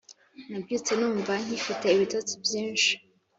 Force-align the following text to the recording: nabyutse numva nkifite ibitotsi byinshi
nabyutse 0.49 0.91
numva 0.99 1.33
nkifite 1.43 1.85
ibitotsi 1.95 2.33
byinshi 2.43 2.91